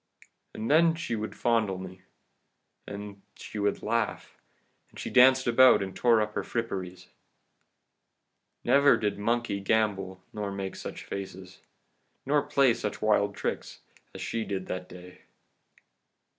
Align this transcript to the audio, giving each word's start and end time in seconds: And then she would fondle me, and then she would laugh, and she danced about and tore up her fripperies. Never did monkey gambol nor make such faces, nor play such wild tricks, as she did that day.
And 0.55 0.71
then 0.71 0.95
she 0.95 1.15
would 1.15 1.35
fondle 1.35 1.77
me, 1.77 2.01
and 2.87 3.17
then 3.17 3.21
she 3.35 3.59
would 3.59 3.83
laugh, 3.83 4.35
and 4.89 4.97
she 4.97 5.11
danced 5.11 5.45
about 5.45 5.83
and 5.83 5.95
tore 5.95 6.21
up 6.21 6.33
her 6.33 6.41
fripperies. 6.43 7.09
Never 8.63 8.97
did 8.97 9.19
monkey 9.19 9.59
gambol 9.61 10.23
nor 10.33 10.51
make 10.51 10.75
such 10.75 11.03
faces, 11.05 11.59
nor 12.25 12.41
play 12.41 12.73
such 12.73 12.99
wild 12.99 13.35
tricks, 13.35 13.81
as 14.15 14.21
she 14.21 14.43
did 14.43 14.65
that 14.65 14.89
day. 14.89 15.21